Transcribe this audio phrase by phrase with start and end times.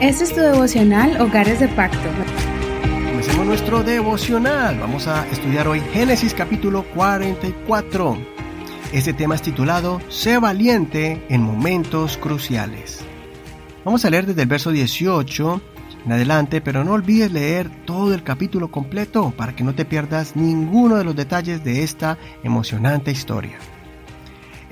[0.00, 2.08] Este es tu devocional Hogares de Pacto.
[2.82, 4.80] Comencemos nuestro devocional.
[4.80, 8.18] Vamos a estudiar hoy Génesis capítulo 44.
[8.92, 13.04] Este tema es titulado Sé valiente en momentos cruciales.
[13.84, 15.60] Vamos a leer desde el verso 18
[16.04, 20.34] en adelante, pero no olvides leer todo el capítulo completo para que no te pierdas
[20.34, 23.58] ninguno de los detalles de esta emocionante historia.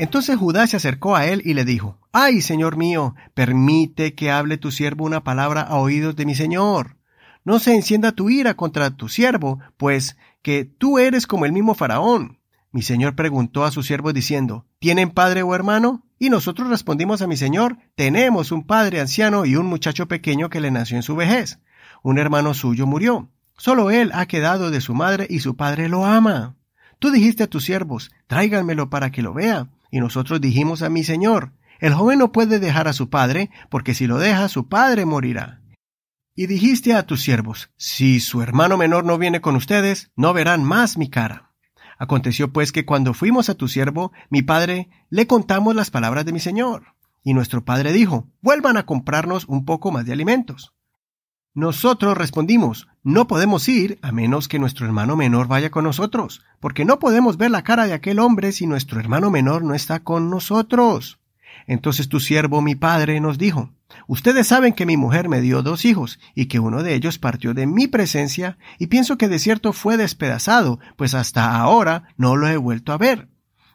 [0.00, 4.56] Entonces Judá se acercó a él y le dijo, Ay, señor mío, permite que hable
[4.56, 6.96] tu siervo una palabra a oídos de mi señor.
[7.44, 11.74] No se encienda tu ira contra tu siervo, pues que tú eres como el mismo
[11.74, 12.38] faraón.
[12.72, 16.02] Mi señor preguntó a su siervo diciendo, ¿Tienen padre o hermano?
[16.18, 20.62] Y nosotros respondimos a mi señor, tenemos un padre anciano y un muchacho pequeño que
[20.62, 21.58] le nació en su vejez.
[22.02, 23.28] Un hermano suyo murió.
[23.58, 26.56] Solo él ha quedado de su madre y su padre lo ama.
[26.98, 29.68] Tú dijiste a tus siervos, tráiganmelo para que lo vea.
[29.90, 33.94] Y nosotros dijimos a mi señor, el joven no puede dejar a su padre, porque
[33.94, 35.62] si lo deja, su padre morirá.
[36.34, 40.64] Y dijiste a tus siervos, si su hermano menor no viene con ustedes, no verán
[40.64, 41.52] más mi cara.
[41.98, 46.32] Aconteció pues que cuando fuimos a tu siervo, mi padre, le contamos las palabras de
[46.32, 46.94] mi señor.
[47.22, 50.74] Y nuestro padre dijo, vuelvan a comprarnos un poco más de alimentos.
[51.54, 56.84] Nosotros respondimos, no podemos ir a menos que nuestro hermano menor vaya con nosotros, porque
[56.84, 60.30] no podemos ver la cara de aquel hombre si nuestro hermano menor no está con
[60.30, 61.18] nosotros.
[61.66, 63.72] Entonces tu siervo, mi padre, nos dijo,
[64.06, 67.52] Ustedes saben que mi mujer me dio dos hijos y que uno de ellos partió
[67.52, 72.46] de mi presencia y pienso que de cierto fue despedazado, pues hasta ahora no lo
[72.46, 73.28] he vuelto a ver.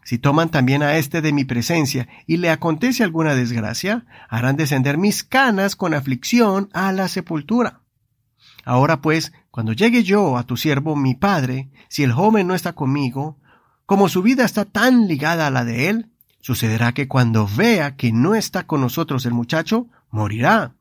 [0.06, 4.98] Si toman también a este de mi presencia y le acontece alguna desgracia, harán descender
[4.98, 7.82] mis canas con aflicción a la sepultura.
[8.64, 12.72] Ahora pues, cuando llegue yo a tu siervo mi padre, si el joven no está
[12.72, 13.38] conmigo,
[13.86, 16.12] como su vida está tan ligada a la de él,
[16.46, 20.76] Sucederá que cuando vea que no está con nosotros el muchacho, morirá.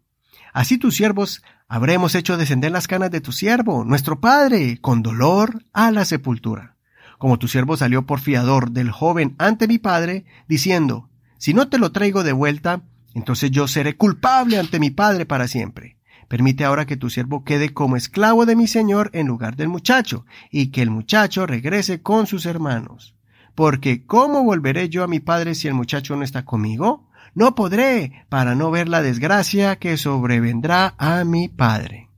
[0.53, 5.65] Así tus siervos habremos hecho descender las canas de tu siervo, nuestro padre, con dolor
[5.73, 6.74] a la sepultura.
[7.19, 11.09] Como tu siervo salió por fiador del joven ante mi padre, diciendo,
[11.39, 12.83] si no te lo traigo de vuelta,
[13.15, 15.97] entonces yo seré culpable ante mi padre para siempre.
[16.29, 20.25] Permite ahora que tu siervo quede como esclavo de mi señor en lugar del muchacho,
[20.51, 23.15] y que el muchacho regrese con sus hermanos
[23.55, 27.09] porque ¿cómo volveré yo a mi padre si el muchacho no está conmigo?
[27.35, 32.11] No podré, para no ver la desgracia que sobrevendrá a mi padre.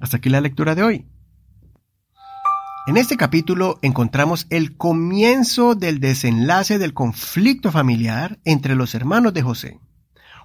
[0.00, 1.06] Hasta aquí la lectura de hoy.
[2.86, 9.42] En este capítulo encontramos el comienzo del desenlace del conflicto familiar entre los hermanos de
[9.42, 9.80] José.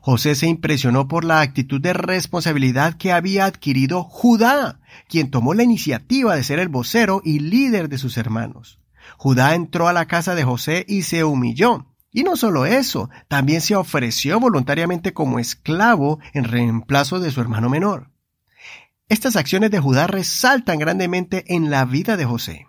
[0.01, 5.61] José se impresionó por la actitud de responsabilidad que había adquirido Judá, quien tomó la
[5.61, 8.79] iniciativa de ser el vocero y líder de sus hermanos.
[9.17, 11.85] Judá entró a la casa de José y se humilló.
[12.11, 17.69] Y no solo eso, también se ofreció voluntariamente como esclavo en reemplazo de su hermano
[17.69, 18.09] menor.
[19.11, 22.67] Estas acciones de Judá resaltan grandemente en la vida de José.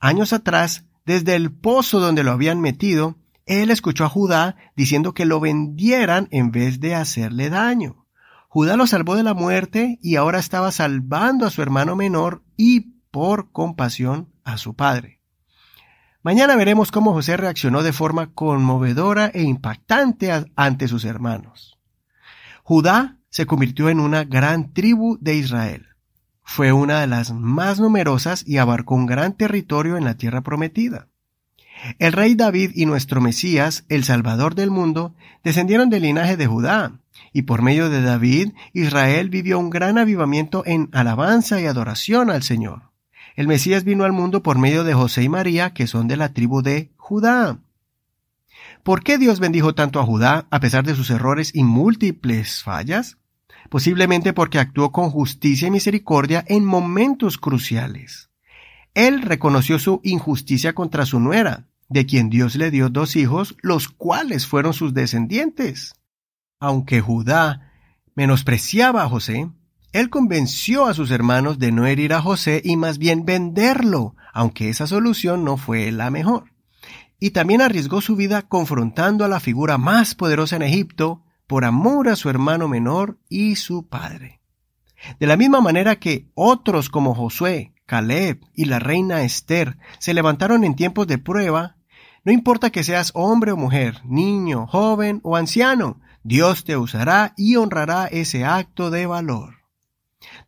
[0.00, 5.26] Años atrás, desde el pozo donde lo habían metido, él escuchó a Judá diciendo que
[5.26, 8.06] lo vendieran en vez de hacerle daño.
[8.48, 12.94] Judá lo salvó de la muerte y ahora estaba salvando a su hermano menor y,
[13.10, 15.20] por compasión, a su padre.
[16.22, 21.78] Mañana veremos cómo José reaccionó de forma conmovedora e impactante ante sus hermanos.
[22.62, 25.88] Judá se convirtió en una gran tribu de Israel.
[26.44, 31.08] Fue una de las más numerosas y abarcó un gran territorio en la tierra prometida.
[31.98, 37.00] El rey David y nuestro Mesías, el Salvador del mundo, descendieron del linaje de Judá,
[37.32, 42.44] y por medio de David, Israel vivió un gran avivamiento en alabanza y adoración al
[42.44, 42.82] Señor.
[43.34, 46.32] El Mesías vino al mundo por medio de José y María, que son de la
[46.32, 47.58] tribu de Judá.
[48.84, 53.18] ¿Por qué Dios bendijo tanto a Judá a pesar de sus errores y múltiples fallas?
[53.70, 58.30] Posiblemente porque actuó con justicia y misericordia en momentos cruciales.
[58.94, 63.88] Él reconoció su injusticia contra su nuera, de quien Dios le dio dos hijos, los
[63.88, 65.94] cuales fueron sus descendientes.
[66.60, 67.72] Aunque Judá
[68.14, 69.50] menospreciaba a José,
[69.92, 74.68] él convenció a sus hermanos de no herir a José y más bien venderlo, aunque
[74.68, 76.52] esa solución no fue la mejor.
[77.20, 81.22] Y también arriesgó su vida confrontando a la figura más poderosa en Egipto
[81.54, 84.40] por amor a su hermano menor y su padre.
[85.20, 90.64] De la misma manera que otros como Josué, Caleb y la reina Esther se levantaron
[90.64, 91.76] en tiempos de prueba,
[92.24, 97.54] no importa que seas hombre o mujer, niño, joven o anciano, Dios te usará y
[97.54, 99.58] honrará ese acto de valor.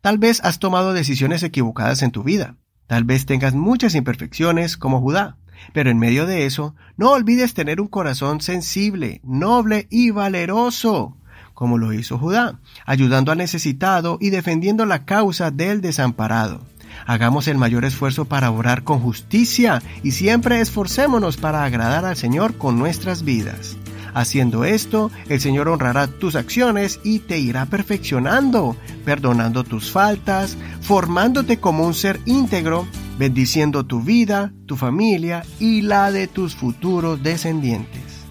[0.01, 2.57] Tal vez has tomado decisiones equivocadas en tu vida.
[2.85, 5.37] Tal vez tengas muchas imperfecciones como Judá.
[5.73, 11.17] Pero en medio de eso, no olvides tener un corazón sensible, noble y valeroso.
[11.53, 16.61] como lo hizo Judá, ayudando al necesitado y defendiendo la causa del desamparado.
[17.05, 22.57] Hagamos el mayor esfuerzo para orar con justicia y siempre esforcémonos para agradar al Señor
[22.57, 23.77] con nuestras vidas.
[24.13, 28.75] Haciendo esto, el Señor honrará tus acciones y te irá perfeccionando,
[29.05, 36.11] perdonando tus faltas, formándote como un ser íntegro, bendiciendo tu vida, tu familia y la
[36.11, 38.25] de tus futuros descendientes.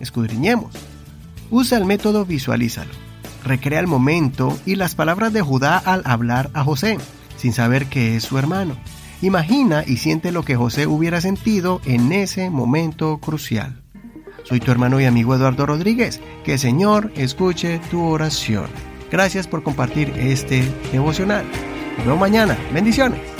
[0.00, 0.74] Escudriñemos.
[1.50, 2.90] Usa el método visualízalo.
[3.44, 6.98] Recrea el momento y las palabras de Judá al hablar a José
[7.40, 8.76] sin saber que es su hermano.
[9.22, 13.82] Imagina y siente lo que José hubiera sentido en ese momento crucial.
[14.44, 16.20] Soy tu hermano y amigo Eduardo Rodríguez.
[16.44, 18.66] Que el Señor escuche tu oración.
[19.10, 21.44] Gracias por compartir este devocional.
[21.96, 22.58] Nos vemos mañana.
[22.72, 23.39] Bendiciones.